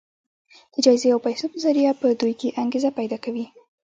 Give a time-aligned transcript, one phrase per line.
[0.73, 3.45] د جايزې او پيسو په ذريعه په دوی کې انګېزه پيدا کوي.